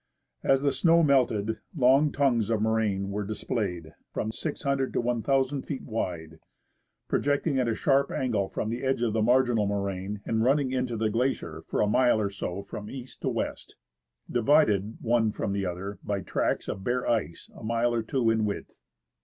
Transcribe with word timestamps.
As 0.43 0.63
the 0.63 0.71
snow 0.71 1.03
melted, 1.03 1.59
long 1.75 2.11
tongues 2.11 2.49
of 2.49 2.59
moraine 2.59 3.11
were 3.11 3.23
displayed, 3.23 3.93
from 4.11 4.31
600 4.31 4.93
to 4.93 4.99
1,000 4.99 5.61
feet 5.61 5.83
wide, 5.83 6.39
projecting 7.07 7.59
at 7.59 7.67
a 7.67 7.75
sharp 7.75 8.09
angle 8.09 8.49
from 8.49 8.71
the 8.71 8.81
edge 8.83 9.03
of 9.03 9.13
the 9.13 9.21
marginal 9.21 9.67
moraine, 9.67 10.21
and 10.25 10.43
running 10.43 10.71
into 10.71 10.97
the 10.97 11.11
glacier 11.11 11.61
for 11.67 11.81
a 11.81 11.87
mile 11.87 12.19
or 12.19 12.31
so 12.31 12.63
from 12.63 12.89
east 12.89 13.21
to 13.21 13.29
west, 13.29 13.75
divided 14.27 14.97
one 15.01 15.31
from 15.31 15.53
the 15.53 15.67
other 15.67 15.99
by 16.03 16.19
tracts 16.21 16.67
of 16.67 16.83
bare 16.83 17.07
ice 17.07 17.51
a 17.55 17.61
mile 17.63 17.93
or 17.93 18.01
two 18.01 18.31
in 18.31 18.43
width. 18.43 18.79